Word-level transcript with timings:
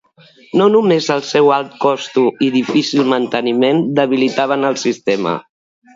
No 0.59 0.65
només 0.75 1.09
el 1.15 1.19
seu 1.31 1.51
alt 1.57 1.75
costo 1.83 2.23
i 2.47 2.49
difícil 2.55 3.05
manteniment 3.15 3.85
debilitaven 4.01 4.71
el 4.71 4.81
sistema. 4.87 5.37